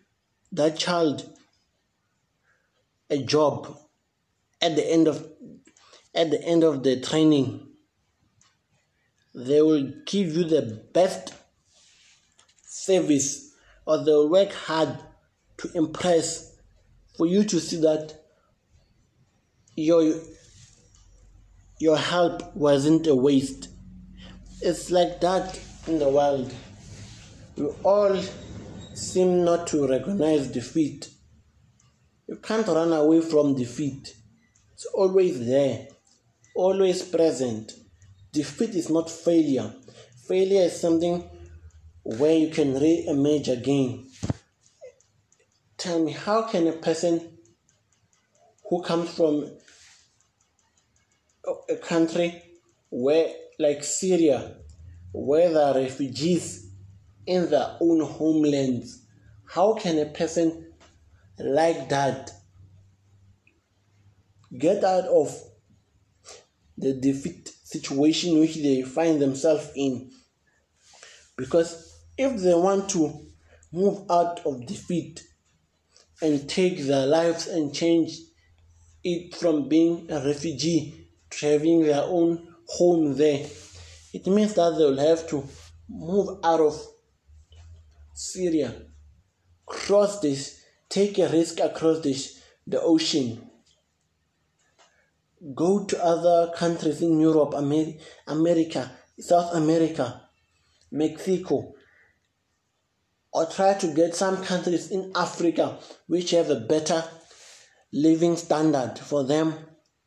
that 0.52 0.78
child 0.78 1.30
a 3.10 3.18
job 3.18 3.78
at 4.62 4.76
the 4.76 4.92
end 4.92 5.08
of 5.08 5.28
at 6.16 6.32
the 6.32 6.44
end 6.44 6.64
of 6.64 6.84
the 6.84 7.00
training 7.00 7.68
they 9.36 9.62
will 9.62 9.92
give 10.06 10.36
you 10.36 10.44
the 10.44 10.84
best 10.94 11.34
service 12.66 13.54
or 13.86 14.04
they'll 14.04 14.30
work 14.30 14.52
hard 14.52 14.98
to 15.58 15.70
impress 15.76 16.56
for 17.16 17.28
you 17.28 17.44
to 17.44 17.60
see 17.60 17.80
that 17.80 18.14
your 19.76 20.14
your 21.80 21.98
help 21.98 22.56
wasn't 22.56 23.08
a 23.08 23.16
waste. 23.16 23.70
It's 24.62 24.90
like 24.92 25.22
that 25.22 25.60
in 25.88 26.00
the 26.00 26.10
world. 26.10 26.54
We 27.56 27.66
all 27.84 28.20
seem 28.94 29.44
not 29.44 29.68
to 29.68 29.88
recognize 29.88 30.48
defeat. 30.48 31.10
You 32.28 32.38
can't 32.38 32.68
run 32.68 32.94
away 32.94 33.22
from 33.22 33.56
defeat. 33.56 34.16
It's 34.74 34.86
always 34.86 35.46
there 35.46 35.88
always 36.58 37.04
present. 37.04 37.74
Defeat 38.34 38.72
is 38.72 38.90
not 38.90 39.10
failure. 39.10 39.72
Failure 40.28 40.64
is 40.64 40.82
something 40.82 41.24
where 42.04 42.36
you 42.36 42.50
can 42.50 42.74
re-emerge 42.74 43.48
again. 43.48 44.08
Tell 45.78 46.04
me, 46.04 46.12
how 46.12 46.42
can 46.44 46.68
a 46.68 46.72
person 46.74 47.38
who 48.68 48.82
comes 48.82 49.14
from 49.16 49.52
a 51.70 51.76
country 51.76 52.42
where, 52.90 53.34
like 53.60 53.84
Syria, 53.84 54.56
where 55.14 55.52
there 55.52 55.64
are 55.64 55.76
refugees 55.76 56.72
in 57.26 57.50
their 57.50 57.78
own 57.80 58.02
homelands, 58.02 59.06
how 59.46 59.74
can 59.74 60.00
a 60.00 60.06
person 60.06 60.74
like 61.40 61.90
that 61.90 62.32
get 64.58 64.84
out 64.84 65.06
of 65.06 65.36
the 66.78 66.94
defeat 66.94 67.50
situation 67.64 68.40
which 68.40 68.56
they 68.56 68.82
find 68.82 69.22
themselves 69.22 69.70
in. 69.76 70.12
Because 71.36 72.02
if 72.18 72.42
they 72.42 72.54
want 72.54 72.90
to 72.90 73.28
move 73.74 74.10
out 74.10 74.46
of 74.46 74.66
defeat 74.66 75.24
and 76.22 76.50
take 76.50 76.80
their 76.86 77.06
lives 77.06 77.48
and 77.48 77.74
change 77.74 78.18
it 79.04 79.36
from 79.36 79.68
being 79.68 80.10
a 80.12 80.26
refugee 80.26 81.07
having 81.42 81.84
their 81.84 82.04
own 82.04 82.56
home 82.68 83.16
there, 83.16 83.46
it 84.14 84.28
means 84.28 84.54
that 84.56 84.76
they 84.78 84.86
will 84.86 84.98
have 84.98 85.28
to 85.30 85.44
move 85.90 86.40
out 86.44 86.60
of 86.60 86.80
Syria, 88.14 88.74
cross 89.66 90.20
this, 90.20 90.62
take 90.90 91.20
a 91.20 91.30
risk 91.30 91.60
across 91.60 92.02
this, 92.02 92.42
the 92.66 92.82
ocean. 92.82 93.50
Go 95.54 95.86
to 95.86 96.04
other 96.04 96.52
countries 96.56 97.02
in 97.02 97.20
Europe, 97.20 97.54
Amer- 97.56 97.94
America, 98.26 98.92
South 99.20 99.54
America, 99.54 100.22
Mexico, 100.92 101.74
or 103.32 103.46
try 103.46 103.76
to 103.76 103.94
get 103.94 104.16
some 104.16 104.44
countries 104.44 104.90
in 104.90 105.12
Africa 105.16 105.78
which 106.08 106.32
have 106.32 106.50
a 106.50 106.60
better 106.60 107.04
living 107.94 108.36
standard 108.36 108.98
for 108.98 109.24
them 109.24 109.54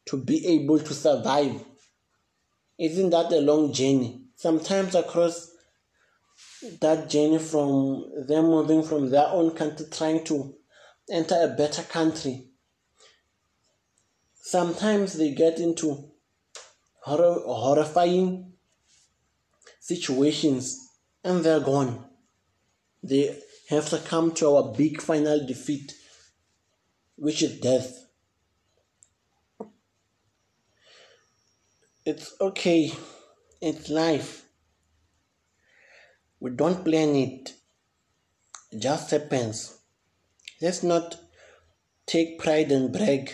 to 0.07 0.17
be 0.17 0.47
able 0.47 0.79
to 0.79 0.95
survive. 0.95 1.65
Isn't 2.79 3.11
that 3.11 3.33
a 3.33 3.41
long 3.41 3.73
journey? 3.73 4.23
Sometimes 4.37 4.95
across 4.95 5.51
that 6.81 7.09
journey 7.09 7.39
from 7.39 8.27
them 8.27 8.47
moving 8.47 8.83
from 8.83 9.11
their 9.11 9.29
own 9.29 9.51
country 9.53 9.87
trying 9.91 10.25
to 10.25 10.55
enter 11.11 11.37
a 11.43 11.49
better 11.49 11.83
country 11.83 12.51
sometimes 14.51 15.13
they 15.15 15.31
get 15.33 15.61
into 15.61 16.11
horror, 17.03 17.35
horrifying 17.45 18.53
situations 19.79 20.89
and 21.23 21.45
they're 21.45 21.61
gone. 21.61 22.05
They 23.03 23.39
have 23.69 23.89
come 24.07 24.33
to 24.33 24.57
our 24.57 24.75
big 24.75 25.01
final 25.01 25.47
defeat, 25.47 25.95
which 27.17 27.43
is 27.43 27.61
death. 27.61 28.00
It's 32.07 32.35
okay, 32.41 32.93
it's 33.61 33.91
life. 33.91 34.47
We 36.41 36.51
don't 36.51 36.85
plan 36.85 37.15
it, 37.15 37.53
it 38.73 38.81
just 38.81 39.11
happens. 39.11 39.79
Let's 40.63 40.83
not 40.83 41.17
take 42.07 42.39
pride 42.39 42.73
and 42.73 42.93
brag 42.93 43.33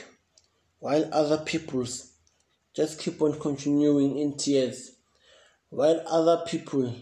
while 0.80 1.08
other 1.12 1.38
peoples 1.38 2.12
just 2.76 3.00
keep 3.00 3.22
on 3.22 3.40
continuing 3.40 4.18
in 4.18 4.36
tears, 4.36 4.90
while 5.70 6.02
other 6.06 6.44
people 6.46 6.94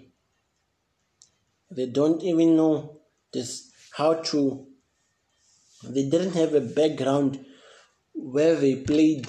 they 1.70 1.87
don't 1.87 2.22
even 2.22 2.57
know 2.57 3.00
this 3.33 3.72
how 3.96 4.14
to 4.14 4.66
they 5.83 6.09
didn't 6.09 6.35
have 6.35 6.55
a 6.55 6.61
background 6.61 7.44
where 8.14 8.55
they 8.55 8.77
played 8.77 9.27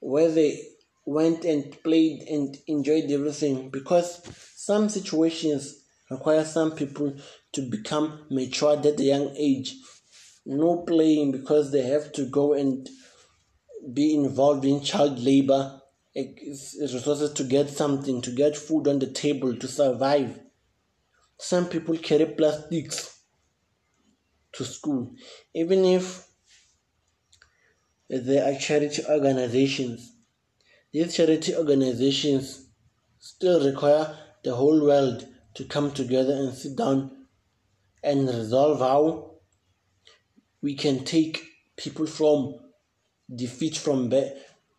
where 0.00 0.30
they 0.30 0.60
went 1.06 1.44
and 1.44 1.82
played 1.82 2.22
and 2.28 2.58
enjoyed 2.66 3.10
everything 3.10 3.70
because 3.70 4.20
some 4.54 4.88
situations 4.90 5.84
require 6.10 6.44
some 6.44 6.72
people 6.72 7.16
to 7.52 7.62
become 7.62 8.26
matured 8.30 8.84
at 8.84 9.00
a 9.00 9.04
young 9.04 9.34
age 9.36 9.76
no 10.46 10.76
playing 10.78 11.32
because 11.32 11.72
they 11.72 11.82
have 11.82 12.12
to 12.12 12.24
go 12.26 12.54
and 12.54 12.88
be 13.92 14.14
involved 14.14 14.64
in 14.64 14.80
child 14.80 15.18
labor, 15.18 15.80
resources 16.14 17.32
to 17.32 17.44
get 17.44 17.68
something, 17.68 18.22
to 18.22 18.30
get 18.30 18.56
food 18.56 18.86
on 18.88 19.00
the 19.00 19.08
table, 19.08 19.54
to 19.56 19.68
survive. 19.68 20.38
Some 21.38 21.66
people 21.66 21.96
carry 21.98 22.26
plastics 22.26 23.18
to 24.52 24.64
school, 24.64 25.14
even 25.52 25.84
if 25.84 26.26
there 28.08 28.50
are 28.50 28.58
charity 28.58 29.02
organizations. 29.08 30.15
These 30.96 31.14
charity 31.14 31.54
organizations 31.54 32.68
still 33.18 33.62
require 33.62 34.16
the 34.42 34.54
whole 34.54 34.80
world 34.80 35.28
to 35.56 35.64
come 35.66 35.90
together 35.92 36.32
and 36.32 36.56
sit 36.56 36.74
down 36.74 37.26
and 38.02 38.26
resolve 38.26 38.78
how 38.78 39.32
we 40.62 40.74
can 40.74 41.04
take 41.04 41.44
people 41.76 42.06
from 42.06 42.54
defeat 43.28 43.76
from 43.76 44.08
be- 44.08 44.32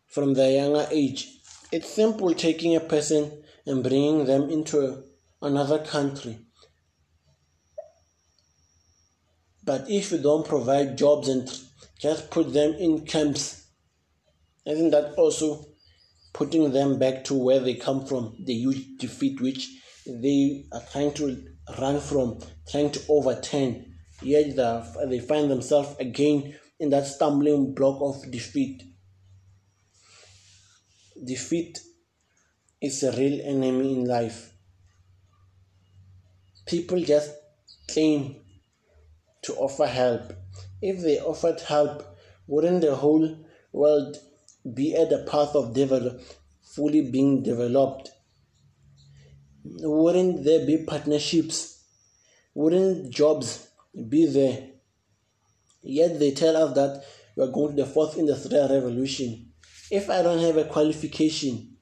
from 0.08 0.34
their 0.34 0.50
younger 0.50 0.88
age. 0.90 1.38
It's 1.70 1.88
simple 1.88 2.34
taking 2.34 2.74
a 2.74 2.80
person 2.80 3.44
and 3.64 3.84
bringing 3.84 4.24
them 4.24 4.50
into 4.50 5.04
another 5.40 5.78
country. 5.78 6.40
But 9.62 9.88
if 9.88 10.10
you 10.10 10.18
don't 10.18 10.48
provide 10.48 10.98
jobs 10.98 11.28
and 11.28 11.48
just 12.00 12.28
put 12.32 12.52
them 12.52 12.74
in 12.74 13.06
camps, 13.06 13.68
isn't 14.66 14.90
that 14.90 15.14
also 15.14 15.77
putting 16.32 16.72
them 16.72 16.98
back 16.98 17.24
to 17.24 17.34
where 17.34 17.60
they 17.60 17.74
come 17.74 18.06
from, 18.06 18.36
the 18.44 18.54
huge 18.54 18.98
defeat 18.98 19.40
which 19.40 19.68
they 20.06 20.64
are 20.72 20.82
trying 20.92 21.12
to 21.14 21.44
run 21.80 22.00
from, 22.00 22.38
trying 22.70 22.90
to 22.90 23.00
overturn? 23.08 23.94
Yet 24.22 24.56
they 25.08 25.20
find 25.20 25.50
themselves 25.50 25.96
again 25.98 26.54
in 26.80 26.90
that 26.90 27.06
stumbling 27.06 27.74
block 27.74 27.98
of 28.00 28.30
defeat. 28.30 28.82
Defeat 31.24 31.78
is 32.80 33.02
a 33.02 33.12
real 33.12 33.40
enemy 33.44 33.94
in 33.94 34.04
life. 34.04 34.52
People 36.66 37.00
just 37.00 37.32
claim 37.90 38.36
to 39.42 39.54
offer 39.54 39.86
help. 39.86 40.32
If 40.80 41.00
they 41.02 41.18
offered 41.18 41.60
help, 41.60 42.04
wouldn't 42.46 42.82
the 42.82 42.94
whole 42.94 43.44
world 43.72 44.16
be 44.74 44.94
at 44.94 45.10
the 45.10 45.26
path 45.30 45.54
of 45.54 45.74
develop, 45.74 46.20
fully 46.62 47.10
being 47.10 47.42
developed? 47.42 48.10
Wouldn't 49.64 50.44
there 50.44 50.66
be 50.66 50.84
partnerships? 50.84 51.84
Wouldn't 52.54 53.10
jobs 53.10 53.68
be 54.08 54.26
there? 54.26 54.70
Yet 55.82 56.18
they 56.18 56.32
tell 56.32 56.56
us 56.56 56.74
that 56.74 57.04
we 57.36 57.44
are 57.44 57.52
going 57.52 57.76
to 57.76 57.84
the 57.84 57.88
fourth 57.88 58.18
industrial 58.18 58.68
revolution. 58.68 59.52
If 59.90 60.10
I 60.10 60.22
don't 60.22 60.40
have 60.40 60.56
a 60.56 60.64
qualification, 60.64 61.76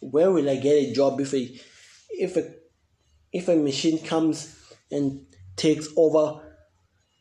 where 0.00 0.30
will 0.30 0.48
I 0.48 0.56
get 0.56 0.72
a 0.72 0.92
job 0.92 1.20
if 1.20 1.32
a 1.34 1.60
if 2.10 2.36
a 2.36 2.54
if 3.32 3.48
a 3.48 3.56
machine 3.56 3.98
comes 4.04 4.56
and 4.90 5.26
takes 5.56 5.88
over 5.96 6.42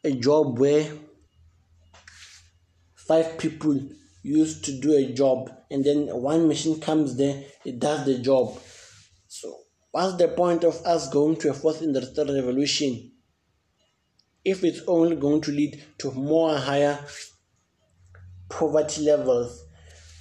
a 0.03 0.11
job 0.13 0.57
where 0.59 0.91
five 2.95 3.37
people 3.37 3.79
used 4.23 4.63
to 4.65 4.79
do 4.79 4.93
a 4.95 5.11
job 5.13 5.51
and 5.69 5.83
then 5.83 6.07
one 6.07 6.47
machine 6.47 6.79
comes 6.79 7.15
there 7.17 7.43
it 7.65 7.79
does 7.79 8.05
the 8.05 8.19
job. 8.19 8.59
So 9.27 9.59
what's 9.91 10.17
the 10.17 10.29
point 10.29 10.63
of 10.63 10.75
us 10.85 11.09
going 11.09 11.37
to 11.37 11.49
a 11.49 11.53
fourth 11.53 11.81
industrial 11.81 12.35
revolution 12.35 13.11
if 14.43 14.63
it's 14.63 14.81
only 14.87 15.15
going 15.15 15.41
to 15.41 15.51
lead 15.51 15.83
to 15.99 16.11
more 16.11 16.57
higher 16.57 16.99
poverty 18.49 19.03
levels 19.03 19.65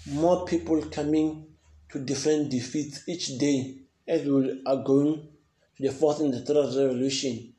more 0.07 0.45
people 0.47 0.81
coming 0.83 1.47
to 1.91 1.99
different 1.99 2.51
defeats 2.51 3.09
each 3.09 3.39
day 3.39 3.77
as 4.07 4.23
we 4.25 4.63
are 4.67 4.83
going 4.83 5.29
to 5.77 5.83
the 5.83 5.93
fourth 5.93 6.21
industrial 6.21 6.67
revolution? 6.67 7.53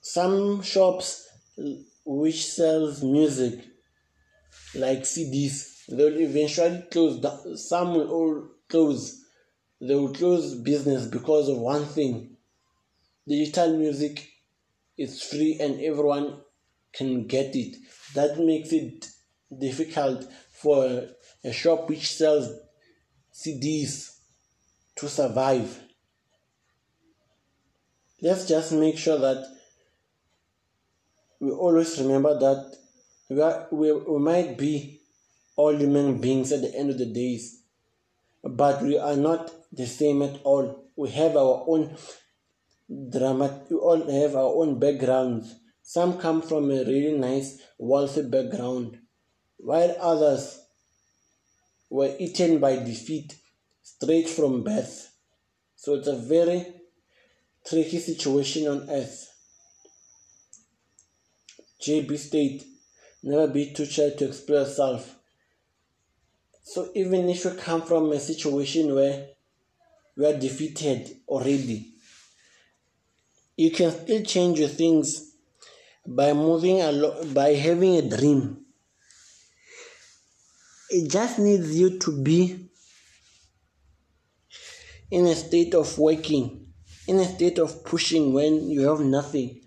Some 0.00 0.62
shops 0.62 1.28
which 2.04 2.46
sells 2.46 3.02
music 3.02 3.64
like 4.74 5.00
CDs. 5.00 5.86
They'll 5.88 6.18
eventually 6.18 6.84
close. 6.90 7.68
Some 7.68 7.94
will 7.94 8.10
all 8.10 8.48
close. 8.68 9.20
They 9.80 9.94
will 9.94 10.14
close 10.14 10.54
business 10.54 11.06
because 11.06 11.48
of 11.48 11.58
one 11.58 11.84
thing. 11.86 12.36
Digital 13.26 13.76
music 13.76 14.28
is 14.96 15.22
free 15.22 15.58
and 15.60 15.80
everyone 15.80 16.40
can 16.92 17.26
get 17.26 17.54
it. 17.56 17.76
That 18.14 18.38
makes 18.38 18.72
it 18.72 19.08
difficult 19.56 20.24
for 20.52 21.08
a 21.44 21.52
shop 21.52 21.88
which 21.88 22.12
sells 22.12 22.52
CDs 23.32 24.18
to 24.96 25.08
survive. 25.08 25.80
Let's 28.20 28.46
just 28.46 28.72
make 28.72 28.98
sure 28.98 29.18
that 29.18 29.44
we 31.42 31.50
always 31.50 31.98
remember 31.98 32.38
that 32.38 32.76
we, 33.28 33.40
are, 33.40 33.66
we, 33.72 33.90
we 33.90 34.18
might 34.20 34.56
be 34.56 35.00
all 35.56 35.74
human 35.74 36.20
beings 36.20 36.52
at 36.52 36.62
the 36.62 36.72
end 36.72 36.90
of 36.90 36.98
the 36.98 37.06
days, 37.06 37.64
but 38.44 38.80
we 38.80 38.96
are 38.96 39.16
not 39.16 39.50
the 39.72 39.86
same 39.86 40.22
at 40.22 40.40
all. 40.44 40.84
We 40.94 41.10
have 41.10 41.36
our 41.36 41.64
own 41.66 41.96
drama, 43.10 43.60
we 43.68 43.76
all 43.76 44.08
have 44.08 44.36
our 44.36 44.54
own 44.54 44.78
backgrounds. 44.78 45.56
Some 45.82 46.18
come 46.18 46.42
from 46.42 46.70
a 46.70 46.84
really 46.84 47.18
nice, 47.18 47.60
wealthy 47.76 48.22
background, 48.22 48.98
while 49.56 49.96
others 50.00 50.60
were 51.90 52.14
eaten 52.20 52.60
by 52.60 52.76
defeat 52.76 53.34
straight 53.82 54.28
from 54.28 54.62
birth. 54.62 55.12
So 55.74 55.94
it's 55.96 56.06
a 56.06 56.16
very 56.16 56.66
tricky 57.66 57.98
situation 57.98 58.68
on 58.68 58.88
earth. 58.88 59.31
JB 61.82 62.16
state, 62.16 62.64
never 63.22 63.48
be 63.48 63.72
too 63.72 63.86
shy 63.86 64.10
to 64.10 64.28
express 64.28 64.68
yourself. 64.68 65.16
So 66.62 66.90
even 66.94 67.28
if 67.28 67.44
you 67.44 67.50
come 67.54 67.82
from 67.82 68.12
a 68.12 68.20
situation 68.20 68.94
where 68.94 69.28
you 70.16 70.26
are 70.26 70.38
defeated 70.38 71.16
already, 71.26 71.92
you 73.56 73.70
can 73.72 73.90
still 73.90 74.22
change 74.22 74.60
your 74.60 74.68
things 74.68 75.34
by 76.06 76.32
moving 76.32 76.80
along, 76.80 77.34
by 77.34 77.54
having 77.54 77.96
a 77.96 78.08
dream. 78.08 78.64
It 80.90 81.10
just 81.10 81.38
needs 81.38 81.78
you 81.78 81.98
to 81.98 82.22
be 82.22 82.68
in 85.10 85.26
a 85.26 85.34
state 85.34 85.74
of 85.74 85.98
working, 85.98 86.68
in 87.08 87.18
a 87.18 87.24
state 87.24 87.58
of 87.58 87.84
pushing 87.84 88.32
when 88.32 88.70
you 88.70 88.88
have 88.88 89.00
nothing. 89.00 89.61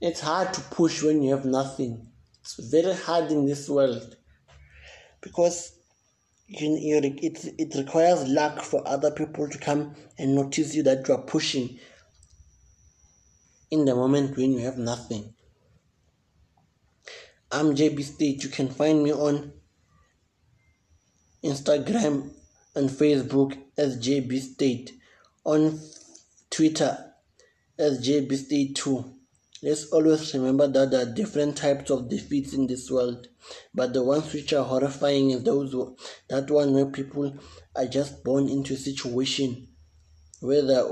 It's 0.00 0.20
hard 0.20 0.54
to 0.54 0.60
push 0.60 1.02
when 1.02 1.22
you 1.22 1.34
have 1.34 1.44
nothing. 1.44 2.06
It's 2.40 2.54
very 2.70 2.94
hard 2.94 3.32
in 3.32 3.46
this 3.46 3.68
world 3.68 4.16
because 5.20 5.72
you, 6.46 6.78
you, 6.80 6.98
it, 6.98 7.44
it 7.58 7.74
requires 7.74 8.28
luck 8.28 8.62
for 8.62 8.86
other 8.86 9.10
people 9.10 9.48
to 9.48 9.58
come 9.58 9.96
and 10.16 10.36
notice 10.36 10.74
you 10.74 10.84
that 10.84 11.08
you 11.08 11.14
are 11.14 11.22
pushing 11.22 11.80
in 13.72 13.84
the 13.86 13.94
moment 13.94 14.36
when 14.36 14.52
you 14.52 14.60
have 14.60 14.78
nothing. 14.78 15.34
I'm 17.50 17.74
JB 17.74 18.02
State. 18.04 18.44
You 18.44 18.50
can 18.50 18.68
find 18.68 19.02
me 19.02 19.12
on 19.12 19.52
Instagram 21.42 22.30
and 22.76 22.88
Facebook 22.88 23.58
as 23.76 23.98
JB 23.98 24.38
State, 24.38 24.92
on 25.44 25.80
Twitter 26.50 27.12
as 27.78 28.06
JB 28.06 28.36
State 28.36 28.76
2. 28.76 29.17
Let's 29.60 29.86
always 29.90 30.32
remember 30.34 30.68
that 30.68 30.92
there 30.92 31.02
are 31.02 31.14
different 31.14 31.56
types 31.56 31.90
of 31.90 32.08
defeats 32.08 32.52
in 32.54 32.68
this 32.68 32.90
world, 32.90 33.26
but 33.74 33.92
the 33.92 34.04
ones 34.04 34.32
which 34.32 34.52
are 34.52 34.64
horrifying 34.64 35.30
is 35.30 35.42
those 35.42 35.74
that 36.28 36.50
one 36.50 36.74
where 36.74 36.86
people 36.86 37.36
are 37.74 37.86
just 37.86 38.22
born 38.22 38.48
into 38.48 38.74
a 38.74 38.76
situation 38.76 39.66
where 40.40 40.62
their, 40.62 40.84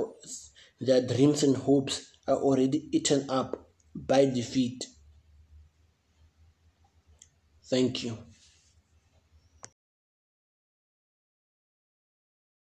their 0.80 1.06
dreams 1.06 1.44
and 1.44 1.56
hopes 1.56 2.10
are 2.26 2.36
already 2.36 2.88
eaten 2.96 3.30
up 3.30 3.68
by 3.94 4.26
defeat. 4.26 4.84
Thank 7.64 8.02
you. 8.02 8.18